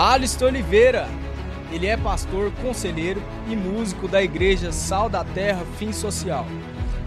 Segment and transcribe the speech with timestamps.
[0.00, 1.06] Alisto Oliveira.
[1.70, 6.46] Ele é pastor, conselheiro e músico da igreja Sal da Terra Fim Social.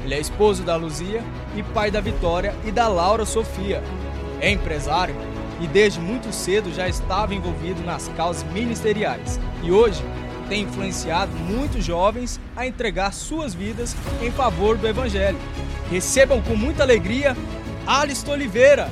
[0.05, 1.23] Ele é esposo da Luzia
[1.55, 3.81] e pai da Vitória e da Laura Sofia.
[4.39, 5.15] É empresário
[5.59, 9.39] e desde muito cedo já estava envolvido nas causas ministeriais.
[9.63, 10.03] E hoje
[10.47, 15.39] tem influenciado muitos jovens a entregar suas vidas em favor do Evangelho.
[15.89, 17.35] Recebam com muita alegria
[17.88, 18.91] Alisto Oliveira.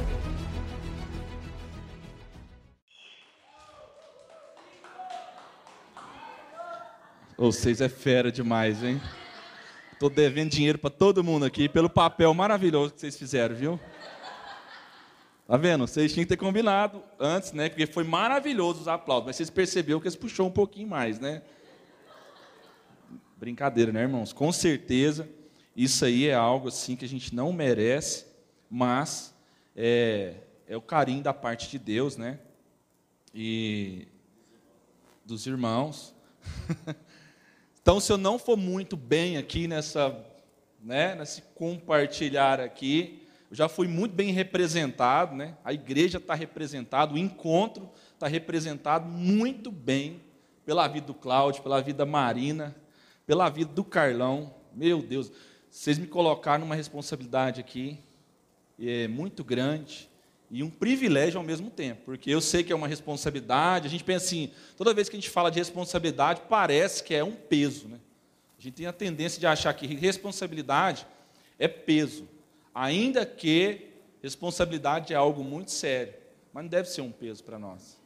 [7.41, 9.02] Vocês é fera demais, hein?
[9.99, 13.80] Tô devendo dinheiro para todo mundo aqui pelo papel maravilhoso que vocês fizeram, viu?
[15.48, 15.88] Tá vendo?
[15.88, 17.68] Vocês tinham que ter combinado antes, né?
[17.68, 21.41] Porque foi maravilhoso os aplausos, mas vocês perceberam que eles puxou um pouquinho mais, né?
[23.38, 24.32] Brincadeira, né, irmãos?
[24.32, 25.27] Com certeza,
[25.76, 28.27] isso aí é algo assim que a gente não merece,
[28.70, 29.34] mas
[29.76, 30.35] é,
[30.68, 32.38] é o carinho da parte de Deus, né?
[33.34, 34.08] E
[35.26, 36.13] dos irmãos.
[37.82, 40.15] Então, se eu não for muito bem aqui nessa,
[40.79, 45.57] né, nesse compartilhar aqui, eu já fui muito bem representado, né?
[45.63, 50.21] A igreja está representada, o encontro está representado muito bem
[50.63, 52.76] pela vida do Cláudio, pela vida da Marina,
[53.26, 54.54] pela vida do Carlão.
[54.74, 55.32] Meu Deus,
[55.70, 57.99] vocês me colocaram numa responsabilidade aqui
[58.79, 60.09] é muito grande
[60.52, 63.88] e um privilégio ao mesmo tempo, porque eu sei que é uma responsabilidade.
[63.88, 67.24] A gente pensa assim, toda vez que a gente fala de responsabilidade, parece que é
[67.24, 67.88] um peso.
[67.88, 67.97] Né?
[68.59, 71.08] A gente tem a tendência de achar que responsabilidade
[71.58, 72.28] é peso,
[72.75, 73.88] ainda que
[74.22, 76.13] responsabilidade é algo muito sério,
[76.52, 77.97] mas não deve ser um peso para nós.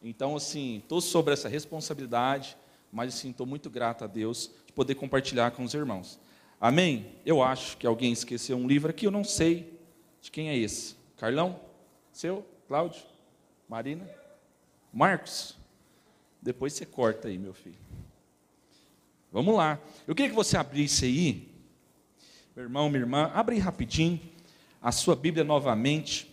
[0.00, 2.56] Então, assim, estou sobre essa responsabilidade,
[2.92, 6.20] mas assim, estou muito grato a Deus de poder compartilhar com os irmãos.
[6.60, 7.16] Amém?
[7.26, 9.80] Eu acho que alguém esqueceu um livro aqui, eu não sei
[10.20, 10.94] de quem é esse.
[11.16, 11.71] Carlão?
[12.12, 12.46] Seu?
[12.68, 13.02] Cláudio?
[13.68, 14.08] Marina?
[14.92, 15.56] Marcos?
[16.40, 17.78] Depois você corta aí, meu filho.
[19.32, 19.78] Vamos lá.
[20.06, 21.48] Eu queria que você abrisse aí,
[22.54, 24.20] meu irmão, minha irmã, abre aí rapidinho
[24.80, 26.30] a sua Bíblia novamente.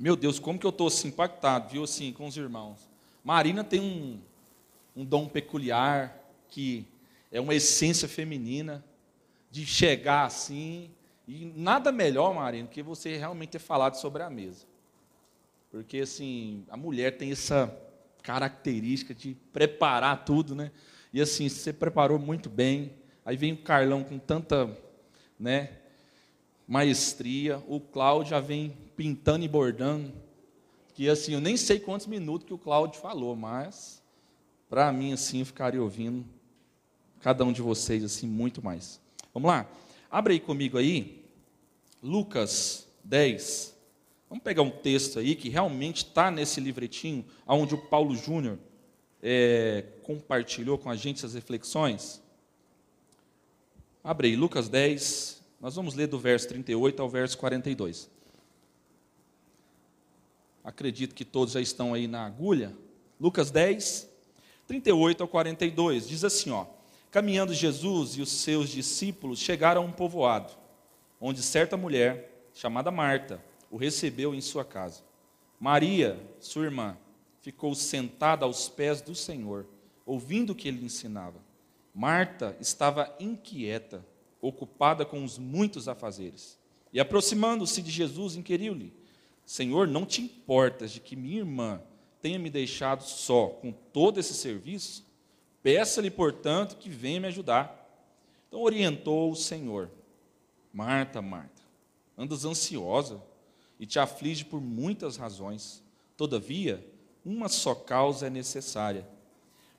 [0.00, 2.88] Meu Deus, como que eu estou assim, impactado, viu, assim, com os irmãos.
[3.22, 4.20] Marina tem um,
[4.96, 6.16] um dom peculiar,
[6.48, 6.86] que
[7.30, 8.84] é uma essência feminina,
[9.50, 10.90] de chegar assim,
[11.26, 14.66] e nada melhor, Marina, que você realmente ter falado sobre a mesa.
[15.70, 17.74] Porque, assim, a mulher tem essa
[18.22, 20.70] característica de preparar tudo, né?
[21.12, 22.92] E, assim, você preparou muito bem.
[23.24, 24.74] Aí vem o Carlão com tanta,
[25.38, 25.78] né,
[26.66, 27.62] maestria.
[27.66, 30.12] O Cláudio já vem pintando e bordando.
[30.94, 34.02] Que, assim, eu nem sei quantos minutos que o Cláudio falou, mas,
[34.68, 36.24] para mim, assim, eu ficaria ouvindo
[37.20, 39.00] cada um de vocês, assim, muito mais.
[39.32, 39.66] Vamos lá?
[40.10, 41.24] Abre aí comigo aí,
[42.02, 43.77] Lucas 10.
[44.28, 48.58] Vamos pegar um texto aí que realmente está nesse livretinho, onde o Paulo Júnior
[49.22, 52.22] é, compartilhou com a gente essas reflexões.
[54.04, 58.10] Abre aí, Lucas 10, nós vamos ler do verso 38 ao verso 42.
[60.62, 62.74] Acredito que todos já estão aí na agulha.
[63.18, 64.08] Lucas 10,
[64.66, 66.66] 38 ao 42, diz assim: ó,
[67.10, 70.52] Caminhando Jesus e os seus discípulos chegaram a um povoado,
[71.18, 75.02] onde certa mulher, chamada Marta, o recebeu em sua casa.
[75.58, 76.96] Maria, sua irmã,
[77.40, 79.66] ficou sentada aos pés do Senhor,
[80.06, 81.40] ouvindo o que ele ensinava.
[81.94, 84.04] Marta estava inquieta,
[84.40, 86.58] ocupada com os muitos afazeres.
[86.92, 88.92] E aproximando-se de Jesus, inquiriu-lhe:
[89.44, 91.82] Senhor, não te importas de que minha irmã
[92.22, 95.04] tenha me deixado só com todo esse serviço?
[95.62, 97.74] Peça-lhe, portanto, que venha me ajudar.
[98.46, 99.90] Então orientou o Senhor:
[100.72, 101.62] Marta, Marta,
[102.16, 103.20] andas ansiosa
[103.78, 105.82] e te aflige por muitas razões.
[106.16, 106.84] Todavia,
[107.24, 109.08] uma só causa é necessária.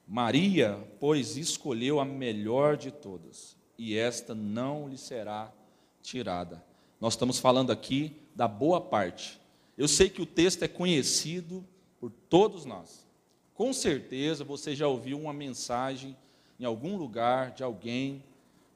[0.08, 5.54] Maria, pois, escolheu a melhor de todas, e esta não lhe será
[6.02, 6.64] tirada.
[7.00, 9.40] Nós estamos falando aqui da boa parte.
[9.78, 11.64] Eu sei que o texto é conhecido
[12.00, 13.06] por todos nós.
[13.54, 16.16] Com certeza você já ouviu uma mensagem
[16.60, 18.24] em algum lugar de alguém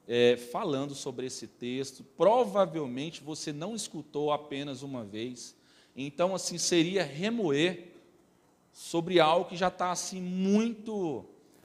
[0.06, 2.04] é, falando sobre esse texto.
[2.16, 5.54] Provavelmente você não escutou apenas uma vez.
[5.96, 7.92] Então, assim, seria remoer
[8.72, 11.24] sobre algo que já está assim muito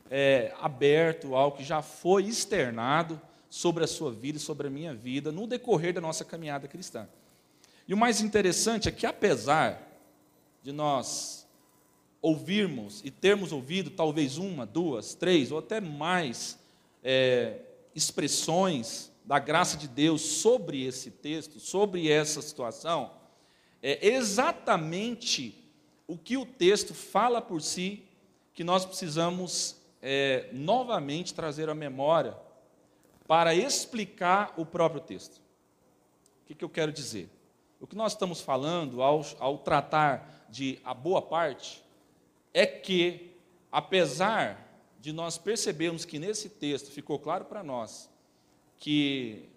[0.10, 3.20] é, aberto, algo que já foi externado
[3.50, 7.08] sobre a sua vida e sobre a minha vida no decorrer da nossa caminhada cristã.
[7.88, 9.88] E o mais interessante é que, apesar
[10.62, 11.48] de nós
[12.22, 16.60] ouvirmos e termos ouvido talvez uma, duas, três ou até mais
[17.04, 17.62] é,
[17.96, 23.12] expressões da graça de Deus sobre esse texto, sobre essa situação,
[23.82, 25.56] é exatamente
[26.08, 28.04] o que o texto fala por si,
[28.54, 32.36] que nós precisamos é, novamente trazer à memória
[33.28, 35.38] para explicar o próprio texto.
[35.38, 37.30] O que, que eu quero dizer?
[37.80, 41.84] O que nós estamos falando ao, ao tratar de a boa parte
[42.54, 43.36] é que,
[43.72, 44.69] apesar
[45.00, 48.10] de nós percebermos que nesse texto ficou claro para nós
[48.78, 49.50] que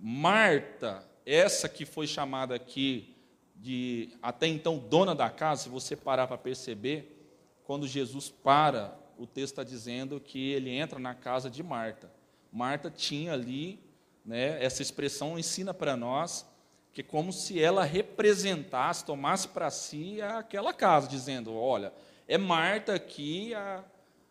[0.00, 3.16] Marta, essa que foi chamada aqui
[3.56, 7.16] de até então dona da casa, se você parar para perceber,
[7.64, 12.10] quando Jesus para, o texto está dizendo que ele entra na casa de Marta.
[12.52, 13.80] Marta tinha ali,
[14.24, 16.46] né, essa expressão ensina para nós
[16.92, 21.92] que é como se ela representasse, tomasse para si aquela casa, dizendo: olha,
[22.26, 23.84] é Marta aqui a,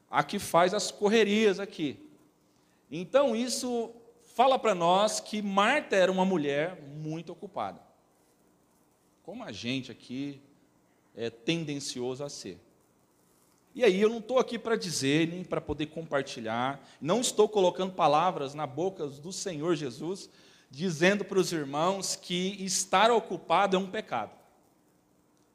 [0.10, 2.00] a que faz as correrias aqui.
[2.90, 3.92] Então isso
[4.36, 7.82] fala para nós que Marta era uma mulher muito ocupada.
[9.24, 10.42] Como a gente aqui
[11.16, 12.60] é tendencioso a ser.
[13.76, 17.94] E aí eu não estou aqui para dizer, nem para poder compartilhar, não estou colocando
[17.94, 20.30] palavras na boca do Senhor Jesus,
[20.70, 24.32] dizendo para os irmãos que estar ocupado é um pecado.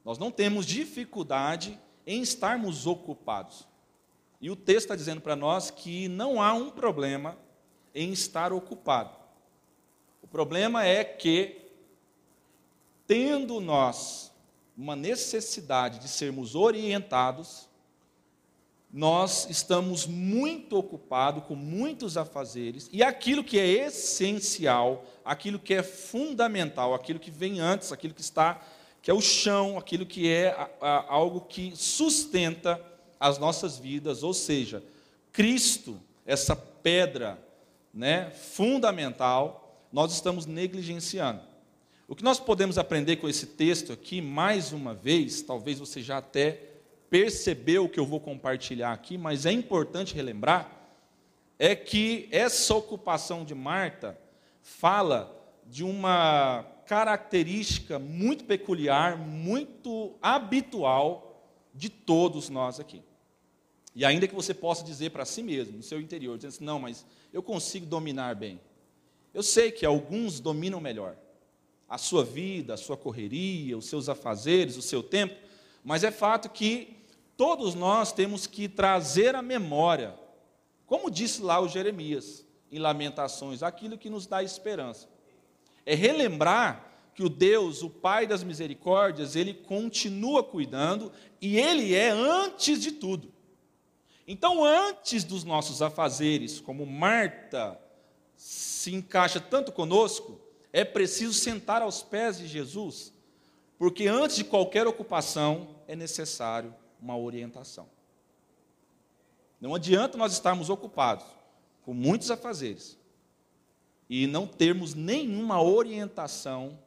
[0.05, 3.67] Nós não temos dificuldade em estarmos ocupados.
[4.43, 7.39] E o texto está dizendo para nós que não há um problema
[7.95, 9.17] em estar ocupado.
[10.21, 11.71] O problema é que,
[13.07, 14.33] tendo nós
[14.77, 17.69] uma necessidade de sermos orientados,
[18.93, 25.85] nós estamos muito ocupados com muitos afazeres, e aquilo que é essencial, aquilo que é
[25.85, 28.61] fundamental, aquilo que vem antes, aquilo que está,
[29.01, 32.92] que é o chão, aquilo que é a, a, algo que sustenta
[33.23, 34.83] as nossas vidas, ou seja,
[35.31, 35.97] Cristo,
[36.27, 37.39] essa pedra
[37.95, 41.41] né, fundamental, nós estamos negligenciando.
[42.09, 46.19] O que nós podemos aprender com esse texto aqui, mais uma vez, talvez você já
[46.19, 46.65] até
[47.09, 50.69] percebeu o que eu vou compartilhar aqui, mas é importante relembrar,
[51.61, 54.19] é que essa ocupação de Marta
[54.63, 55.33] fala
[55.65, 63.01] de uma característica muito peculiar, muito habitual de todos nós aqui.
[63.95, 66.79] E ainda que você possa dizer para si mesmo, no seu interior, dizendo assim, não,
[66.79, 68.61] mas eu consigo dominar bem.
[69.35, 71.17] Eu sei que alguns dominam melhor
[71.89, 75.35] a sua vida, a sua correria, os seus afazeres, o seu tempo,
[75.85, 76.97] mas é fato que
[77.37, 80.15] todos nós temos que trazer à memória,
[80.87, 85.07] como disse lá o Jeremias, em Lamentações, aquilo que nos dá esperança.
[85.85, 91.13] É relembrar que o Deus, o Pai das misericórdias, ele continua cuidando
[91.43, 93.31] e ele é antes de tudo.
[94.33, 97.79] Então, antes dos nossos afazeres, como Marta
[98.35, 100.41] se encaixa tanto conosco,
[100.73, 103.13] é preciso sentar aos pés de Jesus,
[103.79, 107.87] porque antes de qualquer ocupação é necessário uma orientação.
[109.61, 111.27] Não adianta nós estarmos ocupados
[111.83, 112.99] com muitos afazeres
[114.09, 116.79] e não termos nenhuma orientação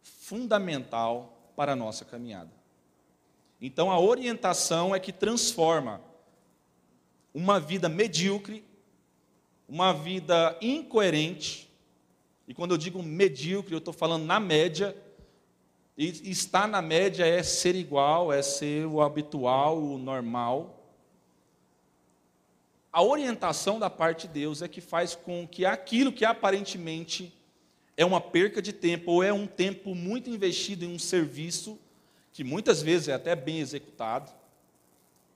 [0.00, 2.52] fundamental para a nossa caminhada.
[3.60, 6.00] Então, a orientação é que transforma
[7.34, 8.64] uma vida medíocre,
[9.68, 11.68] uma vida incoerente,
[12.46, 14.96] e quando eu digo medíocre, eu estou falando na média,
[15.96, 20.80] e estar na média é ser igual, é ser o habitual, o normal.
[22.92, 27.32] A orientação da parte de Deus é que faz com que aquilo que aparentemente
[27.96, 31.78] é uma perca de tempo, ou é um tempo muito investido em um serviço,
[32.32, 34.32] que muitas vezes é até bem executado,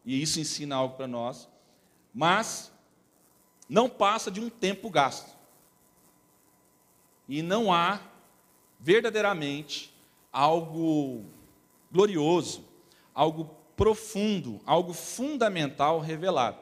[0.04, 1.48] e isso ensina algo para nós,
[2.18, 2.72] mas
[3.68, 5.30] não passa de um tempo gasto.
[7.28, 8.00] E não há
[8.80, 9.94] verdadeiramente
[10.32, 11.26] algo
[11.92, 12.64] glorioso,
[13.14, 16.58] algo profundo, algo fundamental revelado.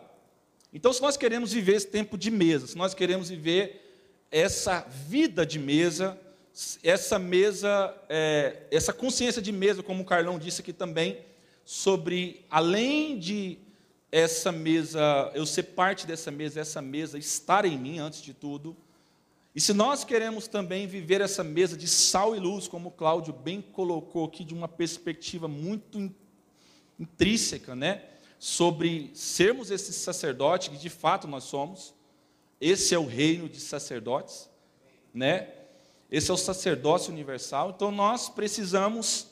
[0.74, 5.46] Então, se nós queremos viver esse tempo de mesa, se nós queremos viver essa vida
[5.46, 6.20] de mesa,
[6.82, 11.24] essa mesa, é, essa consciência de mesa, como o Carlão disse aqui também,
[11.64, 13.58] sobre além de
[14.10, 18.76] essa mesa, eu ser parte dessa mesa, essa mesa estar em mim antes de tudo,
[19.56, 23.32] e se nós queremos também viver essa mesa de sal e luz, como o Cláudio
[23.32, 26.14] bem colocou aqui, de uma perspectiva muito
[27.00, 28.04] intrínseca, né?
[28.38, 31.94] Sobre sermos esse sacerdote, que de fato nós somos,
[32.60, 34.46] esse é o reino de sacerdotes,
[35.14, 35.48] né?
[36.10, 37.72] Esse é o sacerdócio universal.
[37.74, 39.28] Então nós precisamos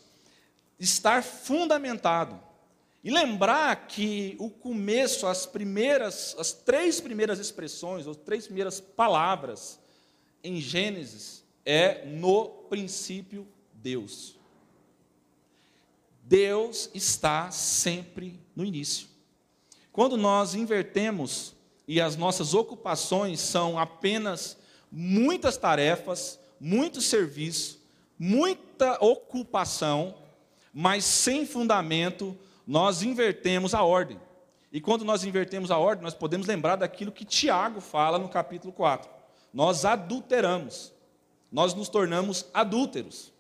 [0.81, 2.41] estar fundamentado
[3.05, 9.79] e lembrar que o começo, as primeiras, as três primeiras expressões, as três primeiras palavras
[10.43, 14.39] em Gênesis é no princípio Deus.
[16.23, 19.07] Deus está sempre no início.
[19.93, 21.55] Quando nós invertemos
[21.87, 24.57] e as nossas ocupações são apenas
[24.91, 27.79] muitas tarefas, muito serviço,
[28.19, 30.15] muita ocupação,
[30.73, 32.35] mas sem fundamento,
[32.67, 34.21] nós invertemos a ordem.
[34.73, 38.73] E quando nós invertemos a ordem, nós podemos lembrar daquilo que Tiago fala no capítulo
[38.73, 39.09] 4.
[39.53, 40.93] Nós adulteramos,
[41.51, 43.33] nós nos tornamos adúlteros.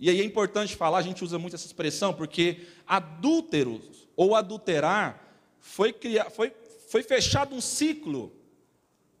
[0.00, 5.22] E aí é importante falar, a gente usa muito essa expressão, porque adúlteros ou adulterar
[5.60, 6.52] foi, criar, foi,
[6.88, 8.32] foi fechado um ciclo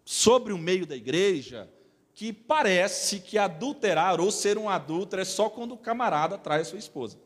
[0.04, 1.70] sobre o meio da igreja
[2.12, 6.64] que parece que adulterar ou ser um adúltero é só quando o camarada trai a
[6.64, 7.18] sua esposa.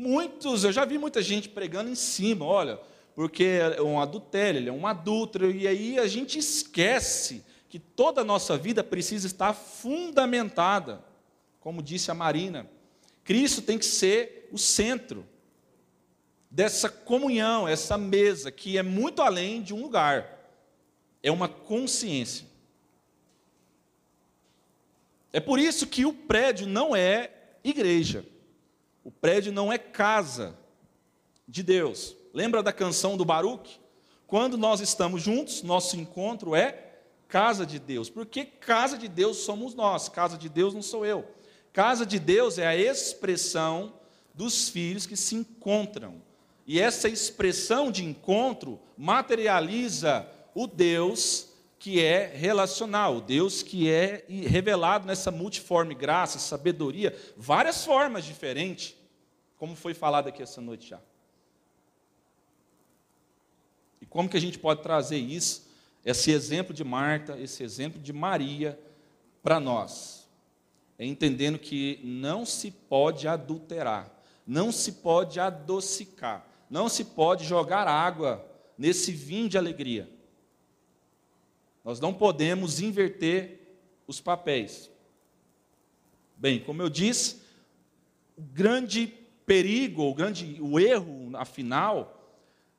[0.00, 2.80] Muitos, eu já vi muita gente pregando em cima, olha,
[3.14, 8.22] porque é um adultério, ele é um adúltero, e aí a gente esquece que toda
[8.22, 11.04] a nossa vida precisa estar fundamentada,
[11.60, 12.66] como disse a Marina.
[13.22, 15.26] Cristo tem que ser o centro
[16.50, 20.50] dessa comunhão, essa mesa, que é muito além de um lugar,
[21.22, 22.46] é uma consciência.
[25.30, 27.30] É por isso que o prédio não é
[27.62, 28.24] igreja.
[29.04, 30.56] O prédio não é casa
[31.46, 32.16] de Deus.
[32.32, 33.80] Lembra da canção do Baruch?
[34.26, 36.90] Quando nós estamos juntos, nosso encontro é
[37.26, 38.10] casa de Deus.
[38.10, 41.26] Porque casa de Deus somos nós, casa de Deus não sou eu.
[41.72, 43.94] Casa de Deus é a expressão
[44.34, 46.22] dos filhos que se encontram.
[46.66, 51.48] E essa expressão de encontro materializa o Deus
[51.80, 58.94] que é relacional, Deus que é revelado nessa multiforme graça, sabedoria, várias formas diferentes,
[59.56, 61.00] como foi falado aqui essa noite já.
[63.98, 65.70] E como que a gente pode trazer isso,
[66.04, 68.78] esse exemplo de Marta, esse exemplo de Maria,
[69.42, 70.28] para nós?
[70.98, 77.88] É entendendo que não se pode adulterar, não se pode adocicar, não se pode jogar
[77.88, 78.46] água
[78.76, 80.19] nesse vinho de alegria.
[81.84, 83.60] Nós não podemos inverter
[84.06, 84.90] os papéis.
[86.36, 87.40] Bem, como eu disse,
[88.36, 89.06] o grande
[89.46, 92.16] perigo, o grande o erro, afinal,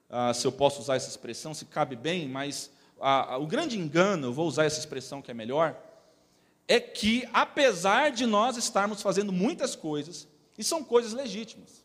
[0.09, 4.27] ah, se eu posso usar essa expressão, se cabe bem, mas ah, o grande engano,
[4.27, 5.79] eu vou usar essa expressão que é melhor,
[6.67, 10.27] é que apesar de nós estarmos fazendo muitas coisas,
[10.57, 11.83] e são coisas legítimas,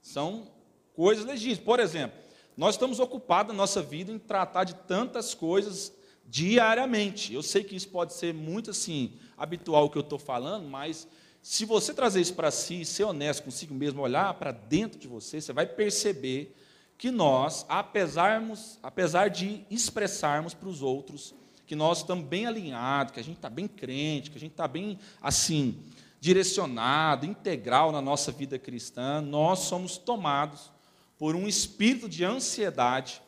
[0.00, 0.46] são
[0.94, 1.64] coisas legítimas.
[1.64, 2.18] Por exemplo,
[2.56, 5.92] nós estamos ocupados na nossa vida em tratar de tantas coisas
[6.28, 7.32] diariamente.
[7.32, 11.06] Eu sei que isso pode ser muito assim habitual o que eu estou falando, mas
[11.42, 15.40] se você trazer isso para si, ser honesto consigo mesmo, olhar para dentro de você,
[15.40, 16.56] você vai perceber
[16.98, 21.34] que nós, apesarmos, apesar de expressarmos para os outros
[21.66, 24.66] que nós estamos bem alinhados, que a gente está bem crente, que a gente está
[24.66, 25.78] bem assim
[26.20, 30.72] direcionado, integral na nossa vida cristã, nós somos tomados
[31.18, 33.22] por um espírito de ansiedade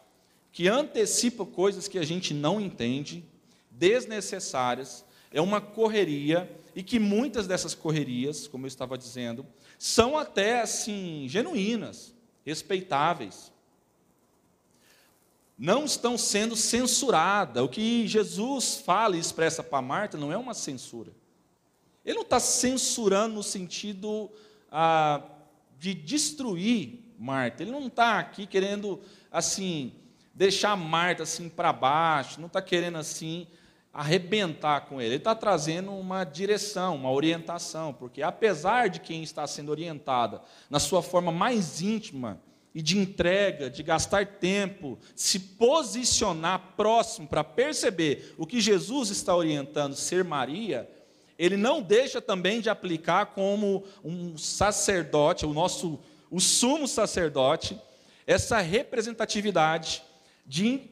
[0.53, 3.25] que antecipa coisas que a gente não entende,
[3.71, 9.47] desnecessárias, é uma correria e que muitas dessas correrias, como eu estava dizendo,
[9.79, 12.15] são até assim genuínas,
[12.45, 13.53] respeitáveis.
[15.57, 17.63] Não estão sendo censuradas.
[17.63, 21.13] O que Jesus fala e expressa para Marta não é uma censura.
[22.05, 24.31] Ele não está censurando no sentido
[24.71, 25.23] ah,
[25.79, 27.63] de destruir Marta.
[27.63, 29.01] Ele não está aqui querendo
[29.31, 29.93] assim
[30.39, 33.49] deixar Marta assim para baixo, não está querendo assim
[33.93, 35.11] arrebentar com ele.
[35.11, 40.41] Ele está trazendo uma direção, uma orientação, porque apesar de quem está sendo orientada
[40.71, 42.41] na sua forma mais íntima
[42.73, 49.35] e de entrega, de gastar tempo, se posicionar próximo para perceber o que Jesus está
[49.35, 50.89] orientando ser Maria,
[51.37, 55.99] ele não deixa também de aplicar como um sacerdote, o nosso
[56.31, 57.77] o sumo sacerdote,
[58.27, 60.03] essa representatividade
[60.49, 60.91] de,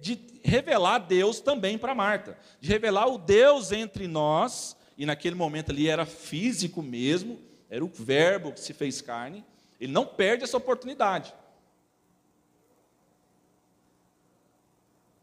[0.00, 5.70] de revelar Deus também para Marta, de revelar o Deus entre nós, e naquele momento
[5.72, 7.40] ali era físico mesmo,
[7.70, 9.44] era o Verbo que se fez carne,
[9.80, 11.34] ele não perde essa oportunidade.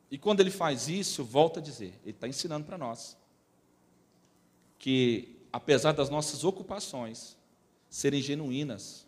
[0.10, 3.17] E quando ele faz isso, volta a dizer, ele está ensinando para nós
[4.79, 7.38] que, apesar das nossas ocupações
[7.89, 9.06] serem genuínas,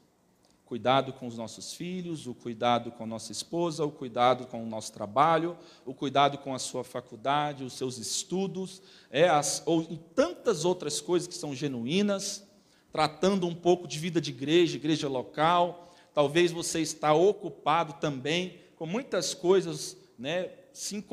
[0.69, 4.67] cuidado com os nossos filhos, o cuidado com a nossa esposa, o cuidado com o
[4.67, 9.97] nosso trabalho, o cuidado com a sua faculdade, os seus estudos, é, as, ou, e
[9.97, 12.47] tantas outras coisas que são genuínas,
[12.91, 15.91] tratando um pouco de vida de igreja, igreja local.
[16.13, 21.03] Talvez você está ocupado também com muitas coisas, né, se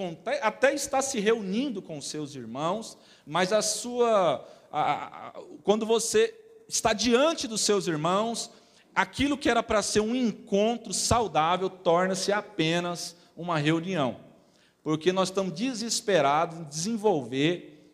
[0.42, 5.32] até está se reunindo com os seus irmãos, mas a sua a, a,
[5.64, 8.50] quando você está diante dos seus irmãos,
[8.96, 14.16] aquilo que era para ser um encontro saudável torna-se apenas uma reunião.
[14.82, 17.92] Porque nós estamos desesperados em desenvolver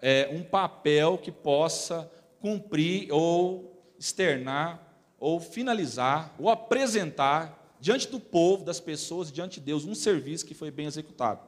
[0.00, 2.08] é, um papel que possa
[2.40, 4.80] cumprir ou externar
[5.18, 10.54] ou finalizar ou apresentar diante do povo, das pessoas, diante de Deus, um serviço que
[10.54, 11.40] foi bem executado.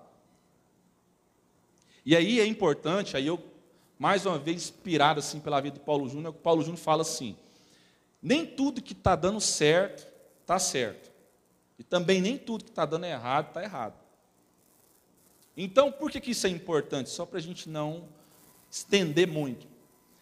[2.04, 3.42] E aí é importante, aí eu,
[3.98, 7.36] mais uma vez, inspirado assim pela vida do Paulo Júnior, o Paulo Júnior fala assim:
[8.23, 10.06] nem tudo que está dando certo,
[10.40, 11.11] está certo.
[11.78, 13.94] E também nem tudo que está dando errado, está errado.
[15.56, 17.11] Então, por que, que isso é importante?
[17.11, 18.08] Só para a gente não
[18.70, 19.66] estender muito.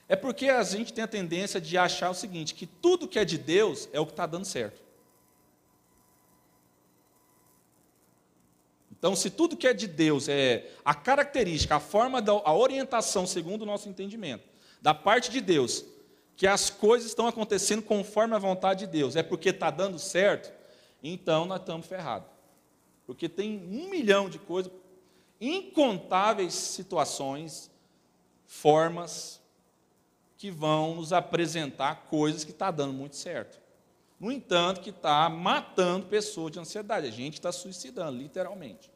[0.08, 3.24] É porque a gente tem a tendência de achar o seguinte: que tudo que é
[3.24, 4.82] de Deus é o que está dando certo.
[8.90, 13.26] Então, se tudo que é de Deus é a característica, a forma, da, a orientação,
[13.26, 14.44] segundo o nosso entendimento,
[14.80, 15.84] da parte de Deus,
[16.36, 20.52] que as coisas estão acontecendo conforme a vontade de Deus, é porque está dando certo,
[21.02, 22.28] então nós estamos ferrados.
[23.06, 24.72] Porque tem um milhão de coisas,
[25.40, 27.70] incontáveis situações,
[28.46, 29.40] formas,
[30.36, 33.58] que vão nos apresentar coisas que está dando muito certo.
[34.18, 37.06] No entanto, que está matando pessoas de ansiedade.
[37.06, 38.90] A gente está suicidando, literalmente.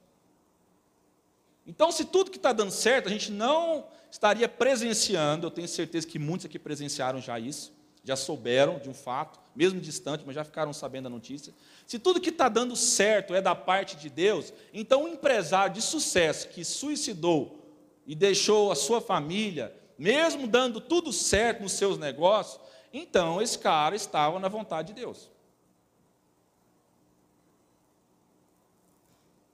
[1.68, 6.06] Então, se tudo que está dando certo, a gente não estaria presenciando, eu tenho certeza
[6.06, 7.70] que muitos aqui presenciaram já isso,
[8.02, 11.52] já souberam de um fato, mesmo distante, mas já ficaram sabendo da notícia.
[11.86, 15.82] Se tudo que está dando certo é da parte de Deus, então um empresário de
[15.82, 17.62] sucesso que suicidou
[18.06, 22.58] e deixou a sua família, mesmo dando tudo certo nos seus negócios,
[22.94, 25.28] então esse cara estava na vontade de Deus.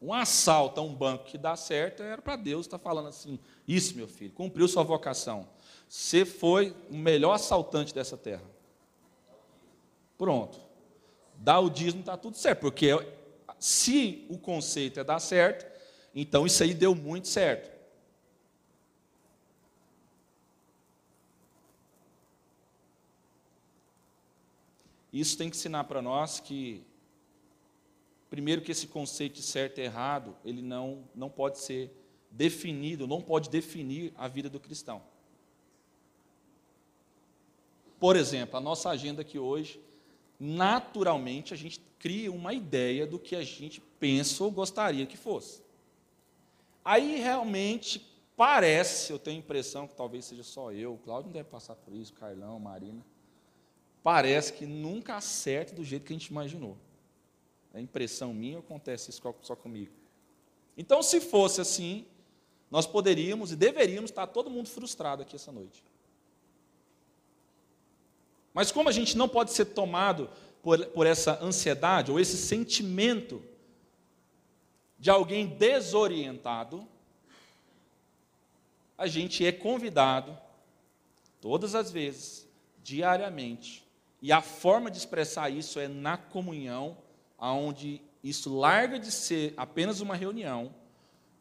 [0.04, 3.38] Um assalto a um banco que dá certo era para Deus estar tá falando assim:
[3.66, 5.48] Isso, meu filho, cumpriu sua vocação.
[5.88, 8.44] Você foi o melhor assaltante dessa terra.
[10.18, 10.60] Pronto.
[11.36, 12.60] Dá o dízimo, está tudo certo.
[12.60, 12.88] Porque
[13.58, 15.64] se o conceito é dar certo,
[16.14, 17.72] então isso aí deu muito certo.
[25.10, 26.84] Isso tem que ensinar para nós que
[28.34, 31.96] Primeiro que esse conceito de certo e errado, ele não, não pode ser
[32.28, 35.00] definido, não pode definir a vida do cristão.
[37.96, 39.80] Por exemplo, a nossa agenda aqui hoje,
[40.36, 45.62] naturalmente a gente cria uma ideia do que a gente pensa ou gostaria que fosse.
[46.84, 48.04] Aí realmente
[48.36, 51.76] parece, eu tenho a impressão que talvez seja só eu, o Cláudio não deve passar
[51.76, 53.06] por isso, Carlão, Marina.
[54.02, 56.76] Parece que nunca acerta do jeito que a gente imaginou.
[57.74, 59.92] É impressão minha ou acontece isso só comigo?
[60.78, 62.06] Então, se fosse assim,
[62.70, 65.82] nós poderíamos e deveríamos estar todo mundo frustrado aqui essa noite.
[68.52, 70.30] Mas como a gente não pode ser tomado
[70.62, 73.42] por, por essa ansiedade ou esse sentimento
[74.96, 76.86] de alguém desorientado,
[78.96, 80.38] a gente é convidado,
[81.40, 82.48] todas as vezes,
[82.82, 83.84] diariamente,
[84.22, 86.96] e a forma de expressar isso é na comunhão
[87.52, 90.74] onde isso larga de ser apenas uma reunião,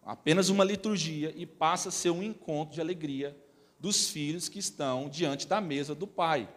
[0.05, 3.35] apenas uma liturgia e passa a ser um encontro de alegria
[3.79, 6.47] dos filhos que estão diante da mesa do Pai.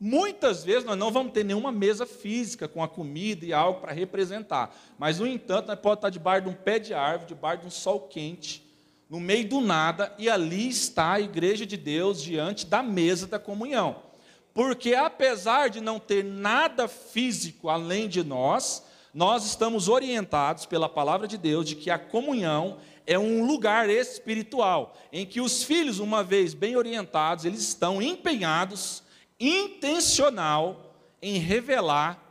[0.00, 3.92] Muitas vezes nós não vamos ter nenhuma mesa física com a comida e algo para
[3.92, 7.66] representar, mas no entanto nós podemos estar debaixo de um pé de árvore, debaixo de
[7.66, 8.64] um sol quente,
[9.10, 13.40] no meio do nada, e ali está a igreja de Deus diante da mesa da
[13.40, 14.07] comunhão.
[14.52, 18.82] Porque apesar de não ter nada físico além de nós,
[19.14, 24.96] nós estamos orientados pela palavra de Deus de que a comunhão é um lugar espiritual,
[25.12, 29.02] em que os filhos, uma vez bem orientados, eles estão empenhados,
[29.40, 32.22] intencional em revelar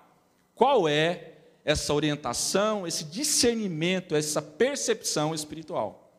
[0.53, 1.33] qual é
[1.65, 6.11] essa orientação, esse discernimento, essa percepção espiritual.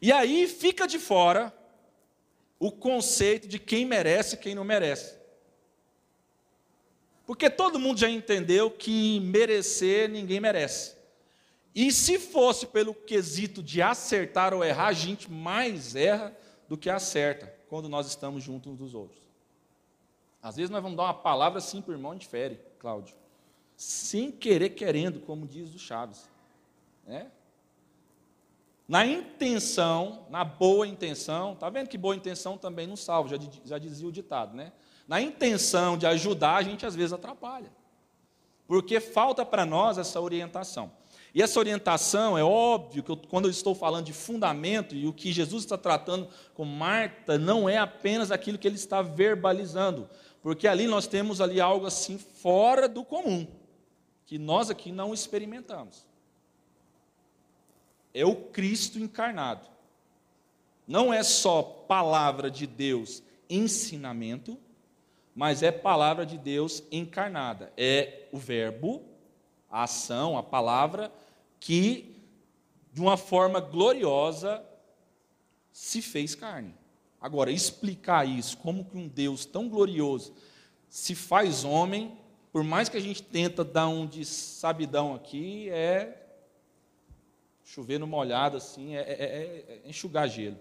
[0.00, 1.52] E aí fica de fora
[2.62, 5.18] o conceito de quem merece e quem não merece.
[7.26, 10.94] Porque todo mundo já entendeu que merecer ninguém merece.
[11.74, 16.36] E se fosse pelo quesito de acertar ou errar, a gente mais erra
[16.68, 19.20] do que acerta quando nós estamos juntos uns dos outros.
[20.40, 23.16] Às vezes nós vamos dar uma palavra assim para o irmão, difere, Cláudio.
[23.76, 26.30] Sem querer, querendo, como diz o Chaves.
[27.04, 27.28] Né?
[28.92, 33.78] Na intenção, na boa intenção, está vendo que boa intenção também não salva, já, já
[33.78, 34.70] dizia o ditado, né?
[35.08, 37.72] Na intenção de ajudar, a gente às vezes atrapalha,
[38.66, 40.92] porque falta para nós essa orientação.
[41.34, 45.12] E essa orientação, é óbvio que eu, quando eu estou falando de fundamento, e o
[45.14, 50.06] que Jesus está tratando com Marta, não é apenas aquilo que ele está verbalizando,
[50.42, 53.46] porque ali nós temos ali algo assim fora do comum,
[54.26, 56.11] que nós aqui não experimentamos.
[58.14, 59.68] É o Cristo encarnado.
[60.86, 64.58] Não é só palavra de Deus, ensinamento,
[65.34, 67.72] mas é palavra de Deus encarnada.
[67.76, 69.02] É o verbo,
[69.70, 71.10] a ação, a palavra
[71.58, 72.14] que,
[72.92, 74.62] de uma forma gloriosa,
[75.72, 76.74] se fez carne.
[77.20, 80.34] Agora, explicar isso, como que um Deus tão glorioso
[80.88, 82.18] se faz homem,
[82.52, 86.21] por mais que a gente tenta dar um de sabidão aqui, é
[87.72, 90.58] chover no molhado, assim, é, é, é, é enxugar gelo.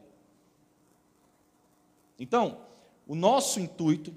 [2.17, 2.61] Então,
[3.05, 4.15] o nosso intuito,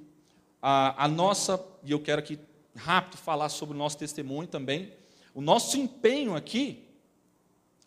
[0.62, 2.38] a, a nossa, e eu quero aqui
[2.76, 4.92] rápido falar sobre o nosso testemunho também,
[5.34, 6.84] o nosso empenho aqui,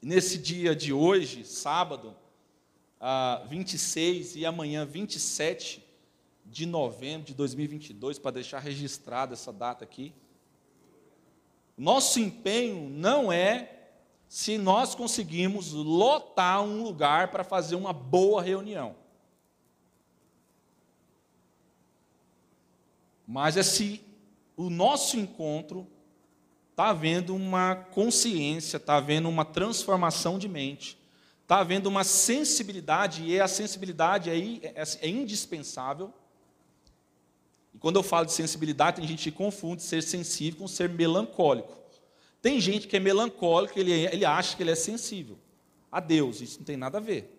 [0.01, 2.13] nesse dia de hoje, sábado,
[2.99, 5.87] ah, 26 e amanhã 27
[6.45, 10.13] de novembro de 2022, para deixar registrada essa data aqui.
[11.77, 13.76] Nosso empenho não é
[14.27, 18.95] se nós conseguimos lotar um lugar para fazer uma boa reunião.
[23.25, 24.01] Mas é se
[24.55, 25.87] o nosso encontro
[26.71, 30.97] está havendo uma consciência, está havendo uma transformação de mente,
[31.41, 36.13] está havendo uma sensibilidade, e a sensibilidade aí é, é, indispensável.
[37.73, 41.86] E quando eu falo de sensibilidade, tem gente que confunde ser sensível com ser melancólico.
[42.47, 45.37] Tem gente que é melancólico, ele, ele acha que ele é sensível
[45.91, 47.37] a Deus, isso não tem nada a ver.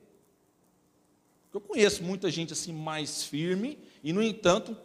[1.50, 4.76] Eu conheço muita gente assim mais firme, e no entanto,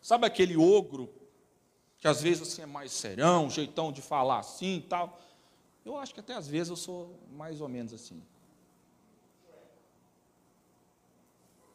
[0.00, 1.12] sabe aquele ogro
[1.98, 5.20] que às vezes assim é mais serão, jeitão de falar assim e tal.
[5.84, 8.22] Eu acho que até às vezes eu sou mais ou menos assim.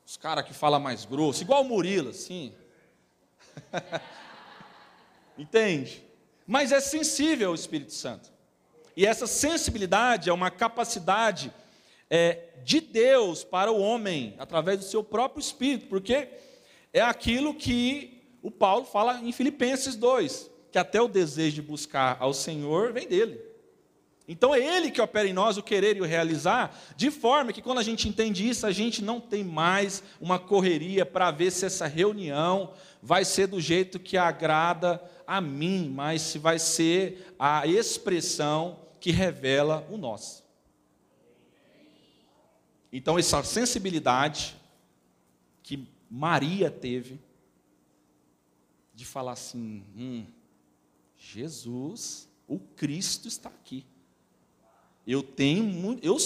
[0.04, 2.52] Os caras que falam mais grosso, igual o Murilo, assim.
[5.38, 6.10] Entende?
[6.52, 8.30] Mas é sensível ao Espírito Santo.
[8.94, 11.50] E essa sensibilidade é uma capacidade
[12.10, 16.28] é, de Deus para o homem, através do seu próprio Espírito, porque
[16.92, 22.18] é aquilo que o Paulo fala em Filipenses 2, que até o desejo de buscar
[22.20, 23.40] ao Senhor vem dele.
[24.28, 27.62] Então é ele que opera em nós o querer e o realizar, de forma que
[27.62, 31.66] quando a gente entende isso, a gente não tem mais uma correria para ver se
[31.66, 37.66] essa reunião vai ser do jeito que agrada a mim, mas se vai ser a
[37.66, 40.44] expressão que revela o nosso.
[42.92, 44.58] Então essa sensibilidade
[45.64, 47.18] que Maria teve,
[48.94, 50.26] de falar assim: hum,
[51.18, 53.86] Jesus, o Cristo está aqui.
[55.08, 56.18] Eu tenho muito, eu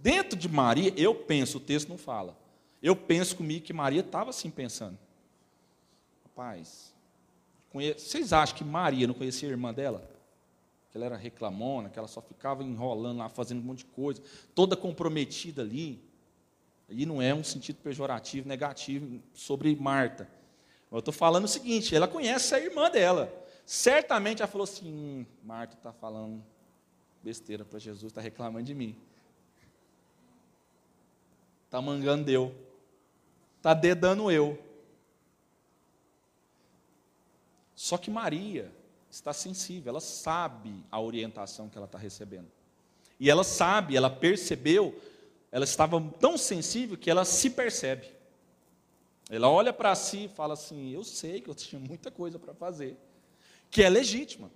[0.00, 2.38] dentro de Maria, eu penso, o texto não fala.
[2.80, 4.96] Eu penso comigo que Maria estava assim pensando.
[6.22, 6.91] Rapaz,
[7.72, 10.08] vocês acham que Maria não conhecia a irmã dela?
[10.90, 14.22] Que ela era reclamona, que ela só ficava enrolando lá, fazendo um monte de coisa,
[14.54, 16.02] toda comprometida ali.
[16.88, 20.28] E não é um sentido pejorativo, negativo sobre Marta.
[20.90, 23.32] Eu estou falando o seguinte: ela conhece a irmã dela.
[23.64, 26.44] Certamente ela falou assim: hum, Marta está falando
[27.22, 28.96] besteira para Jesus, está reclamando de mim.
[31.64, 32.54] Está mangando eu.
[33.56, 34.62] Está dedando eu.
[37.82, 38.70] Só que Maria
[39.10, 42.46] está sensível, ela sabe a orientação que ela está recebendo.
[43.18, 44.96] E ela sabe, ela percebeu,
[45.50, 48.06] ela estava tão sensível que ela se percebe.
[49.28, 52.54] Ela olha para si e fala assim: Eu sei que eu tinha muita coisa para
[52.54, 52.96] fazer,
[53.68, 54.48] que é legítima.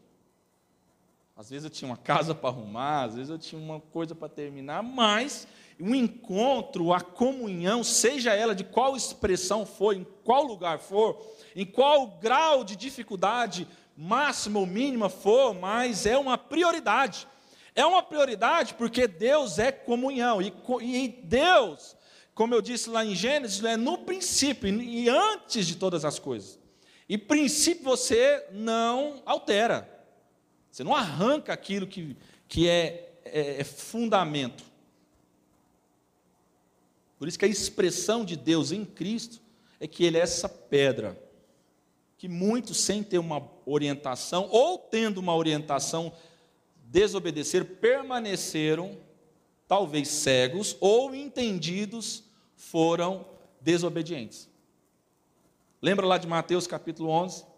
[1.37, 4.29] Às vezes eu tinha uma casa para arrumar, às vezes eu tinha uma coisa para
[4.29, 5.47] terminar, mas
[5.79, 11.21] o encontro, a comunhão, seja ela de qual expressão for, em qual lugar for,
[11.55, 17.29] em qual grau de dificuldade máxima ou mínima for, mas é uma prioridade.
[17.75, 21.95] É uma prioridade porque Deus é comunhão, e, e Deus
[22.37, 26.59] como eu disse lá em Gênesis, é no princípio e antes de todas as coisas.
[27.09, 29.96] E princípio você não altera.
[30.77, 32.15] Você não arranca aquilo que,
[32.47, 34.63] que é, é, é fundamento.
[37.19, 39.41] Por isso que a expressão de Deus em Cristo
[39.81, 41.19] é que Ele é essa pedra.
[42.19, 46.13] Que muitos, sem ter uma orientação, ou tendo uma orientação,
[46.85, 48.99] desobedeceram, permaneceram,
[49.67, 52.23] talvez cegos ou entendidos
[52.55, 53.27] foram
[53.63, 54.47] desobedientes.
[55.81, 57.56] Lembra lá de Mateus capítulo 11?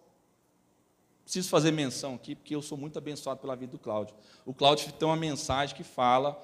[1.28, 4.16] Preciso fazer menção aqui, porque eu sou muito abençoado pela vida do Cláudio.
[4.46, 6.42] O Cláudio tem uma mensagem que fala,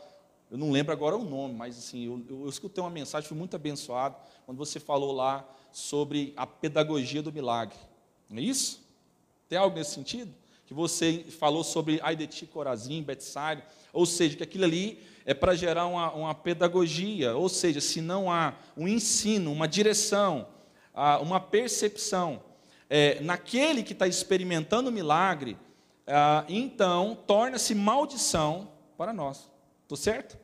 [0.51, 3.37] eu não lembro agora o nome, mas assim, eu, eu, eu escutei uma mensagem, fui
[3.37, 7.79] muito abençoado, quando você falou lá sobre a pedagogia do milagre.
[8.29, 8.87] Não é isso?
[9.49, 10.35] Tem algo nesse sentido?
[10.66, 15.87] Que você falou sobre Aideti, Corazim, Betsaida, ou seja, que aquilo ali é para gerar
[15.87, 20.47] uma, uma pedagogia, ou seja, se não há um ensino, uma direção,
[21.23, 22.42] uma percepção,
[22.88, 25.57] é, naquele que está experimentando o milagre,
[26.07, 29.51] ah, então torna-se maldição para nós.
[29.83, 30.38] Estou certo?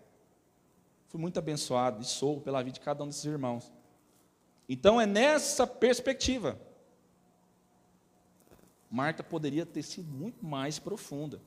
[1.09, 3.73] Fui muito abençoado e sou pela vida de cada um desses irmãos.
[4.69, 6.59] Então é nessa perspectiva.
[8.91, 11.41] Marta poderia ter sido muito mais profunda.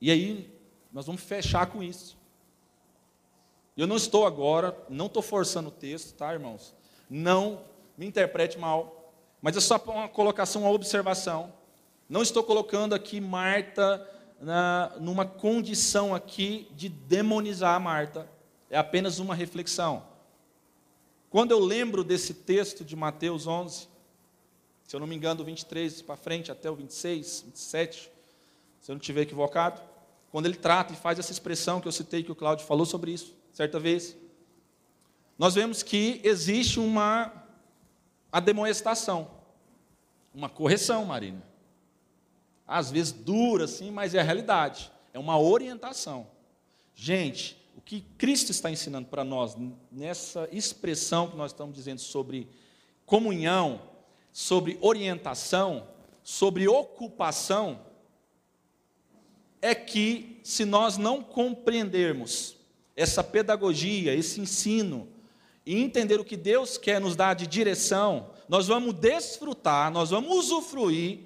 [0.00, 0.50] E aí,
[0.92, 2.16] nós vamos fechar com isso.
[3.76, 6.74] Eu não estou agora, não estou forçando o texto, tá, irmãos?
[7.08, 7.64] Não
[7.98, 11.52] me interprete mal, mas é só uma colocação, uma observação.
[12.08, 14.08] Não estou colocando aqui Marta
[14.40, 18.28] na, numa condição aqui de demonizar Marta.
[18.70, 20.04] É apenas uma reflexão.
[21.28, 23.88] Quando eu lembro desse texto de Mateus 11,
[24.86, 28.12] se eu não me engano, do 23 para frente até o 26, 27,
[28.80, 29.82] se eu não estiver equivocado,
[30.30, 33.10] quando ele trata e faz essa expressão que eu citei, que o Cláudio falou sobre
[33.10, 34.16] isso, certa vez,
[35.36, 37.37] nós vemos que existe uma
[38.30, 39.30] a demoestação.
[40.34, 41.42] Uma correção, Marina.
[42.66, 44.92] Às vezes dura, sim, mas é a realidade.
[45.12, 46.26] É uma orientação.
[46.94, 49.56] Gente, o que Cristo está ensinando para nós
[49.90, 52.48] nessa expressão que nós estamos dizendo sobre
[53.06, 53.80] comunhão,
[54.32, 55.88] sobre orientação,
[56.22, 57.80] sobre ocupação,
[59.62, 62.56] é que se nós não compreendermos
[62.94, 65.08] essa pedagogia, esse ensino,
[65.68, 70.50] e entender o que Deus quer nos dar de direção, nós vamos desfrutar, nós vamos
[70.50, 71.18] usufruir,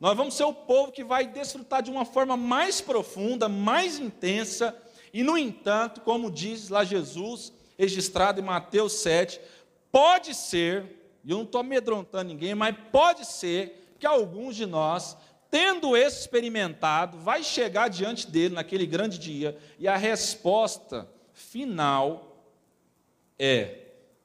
[0.00, 4.76] nós vamos ser o povo que vai desfrutar de uma forma mais profunda, mais intensa,
[5.14, 9.40] e no entanto, como diz lá Jesus, registrado em Mateus 7,
[9.92, 10.84] pode ser,
[11.24, 15.16] e eu não estou amedrontando ninguém, mas pode ser que alguns de nós,
[15.48, 22.25] tendo experimentado, vai chegar diante dele naquele grande dia, e a resposta final
[23.38, 23.78] é: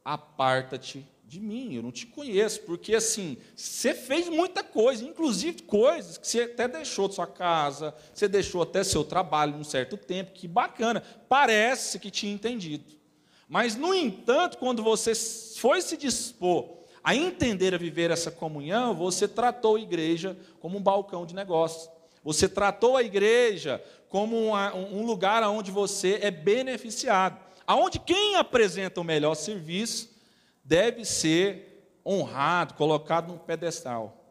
[0.04, 6.18] aparta-te de mim, eu não te conheço, porque assim, você fez muita coisa, inclusive coisas
[6.18, 10.34] que você até deixou de sua casa, você deixou até seu trabalho num certo tempo,
[10.34, 13.00] que bacana, parece que tinha entendido.
[13.48, 16.70] Mas, no entanto, quando você foi se dispor
[17.02, 21.90] a entender, a viver essa comunhão, você tratou a igreja como um balcão de negócios.
[22.24, 29.04] Você tratou a igreja como um lugar onde você é beneficiado aonde quem apresenta o
[29.04, 30.14] melhor serviço
[30.62, 34.26] deve ser honrado, colocado num pedestal.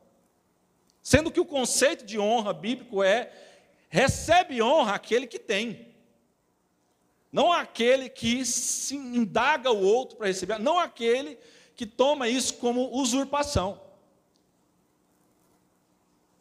[1.03, 3.33] Sendo que o conceito de honra bíblico é
[3.89, 5.89] recebe honra aquele que tem.
[7.33, 11.39] Não aquele que se indaga o outro para receber, não aquele
[11.75, 13.81] que toma isso como usurpação.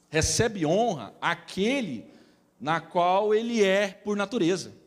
[0.10, 2.12] Recebe honra aquele
[2.60, 4.79] na qual ele é por natureza.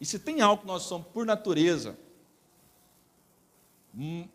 [0.00, 1.98] E se tem algo que nós somos por natureza,
[3.94, 4.28] hum,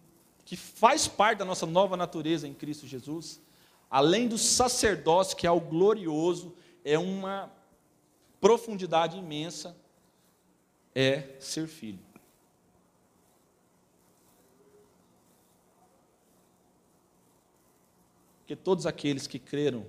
[0.43, 3.39] que faz parte da nossa nova natureza em Cristo Jesus,
[3.89, 7.52] além do sacerdócio, que é o glorioso, é uma
[8.39, 9.78] profundidade imensa,
[10.95, 12.00] é ser filho.
[18.39, 19.86] Porque todos aqueles que creram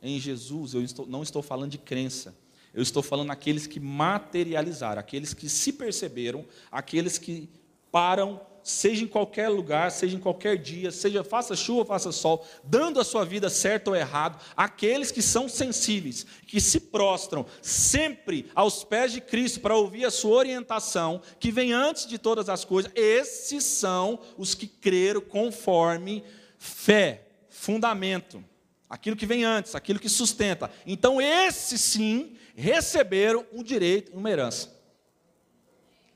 [0.00, 2.36] em Jesus, eu não estou falando de crença,
[2.76, 7.48] eu estou falando aqueles que materializaram, aqueles que se perceberam, aqueles que
[7.90, 13.00] param, seja em qualquer lugar, seja em qualquer dia, seja faça chuva, faça sol, dando
[13.00, 18.84] a sua vida certo ou errado, aqueles que são sensíveis, que se prostram sempre aos
[18.84, 22.92] pés de Cristo para ouvir a sua orientação, que vem antes de todas as coisas,
[22.94, 26.22] esses são os que creram conforme
[26.58, 28.44] fé, fundamento
[28.88, 30.70] aquilo que vem antes, aquilo que sustenta.
[30.86, 34.74] Então, esses sim receberam um direito, uma herança.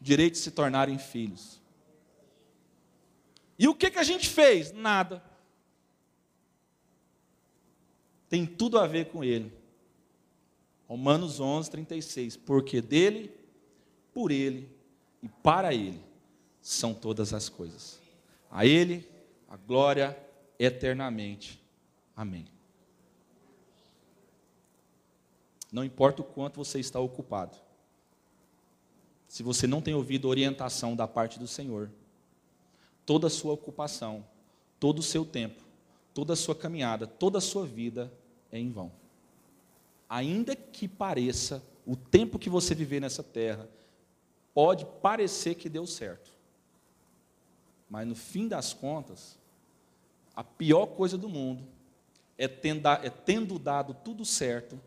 [0.01, 1.61] O direito de se tornarem filhos.
[3.59, 4.73] E o que, que a gente fez?
[4.73, 5.23] Nada.
[8.29, 9.53] Tem tudo a ver com ele.
[10.89, 12.37] Romanos 11, 36.
[12.37, 13.35] Porque dele,
[14.15, 14.71] por ele
[15.23, 16.01] e para ele
[16.63, 18.01] são todas as coisas.
[18.51, 19.07] A ele
[19.49, 20.17] a glória
[20.59, 21.61] eternamente.
[22.17, 22.47] Amém.
[25.73, 27.57] Não importa o quanto você está ocupado.
[29.29, 31.91] Se você não tem ouvido orientação da parte do Senhor,
[33.07, 34.27] toda a sua ocupação,
[34.81, 35.63] todo o seu tempo,
[36.13, 38.13] toda a sua caminhada, toda a sua vida
[38.51, 38.91] é em vão.
[40.09, 43.69] Ainda que pareça, o tempo que você viver nessa terra,
[44.53, 46.33] pode parecer que deu certo.
[47.89, 49.39] Mas no fim das contas,
[50.35, 51.65] a pior coisa do mundo
[52.37, 54.81] é, é tendo dado tudo certo,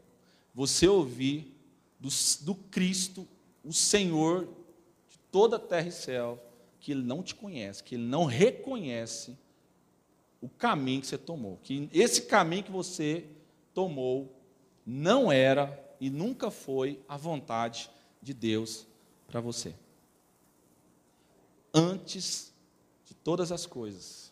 [0.54, 1.56] você ouvir
[2.00, 2.10] do,
[2.42, 3.28] do Cristo,
[3.64, 4.46] o Senhor
[5.10, 6.44] de toda a terra e céu,
[6.80, 9.38] que Ele não te conhece, que Ele não reconhece
[10.42, 11.58] o caminho que você tomou.
[11.64, 13.26] Que esse caminho que você
[13.74, 14.36] tomou
[14.86, 17.90] não era e nunca foi a vontade
[18.22, 18.86] de Deus
[19.26, 19.74] para você.
[21.74, 22.54] Antes
[23.06, 24.32] de todas as coisas,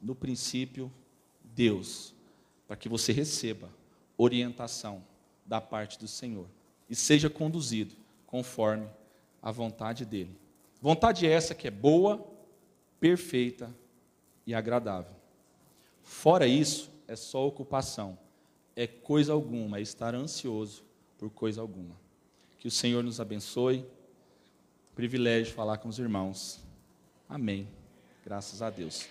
[0.00, 0.92] no princípio,
[1.42, 2.14] Deus
[2.68, 3.70] para que você receba
[4.16, 5.02] orientação
[5.48, 6.46] da parte do Senhor
[6.88, 7.94] e seja conduzido
[8.26, 8.86] conforme
[9.42, 10.36] a vontade dele.
[10.80, 12.24] Vontade essa que é boa,
[13.00, 13.74] perfeita
[14.46, 15.12] e agradável.
[16.02, 18.18] Fora isso, é só ocupação,
[18.76, 20.84] é coisa alguma, é estar ansioso
[21.16, 21.96] por coisa alguma.
[22.58, 23.84] Que o Senhor nos abençoe.
[24.94, 26.60] Privilégio falar com os irmãos.
[27.28, 27.68] Amém.
[28.24, 29.08] Graças a Deus.